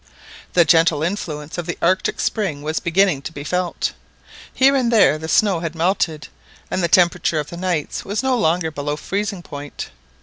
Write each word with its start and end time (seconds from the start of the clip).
The 0.53 0.65
gentle 0.65 1.03
influence 1.03 1.59
of 1.59 1.67
the 1.67 1.77
Arctic 1.79 2.19
spring 2.19 2.63
was 2.63 2.79
beginning 2.79 3.21
to 3.21 3.31
be 3.31 3.43
felt. 3.43 3.93
Here 4.51 4.75
and 4.75 4.91
there 4.91 5.19
the 5.19 5.27
snow 5.27 5.59
had 5.59 5.75
melted, 5.75 6.27
and 6.71 6.81
the 6.81 6.87
temperature 6.87 7.39
of 7.39 7.51
the 7.51 7.57
nights 7.57 8.03
was 8.03 8.23
no 8.23 8.35
longer 8.35 8.71
below 8.71 8.95
freezing 8.95 9.43
point. 9.43 9.91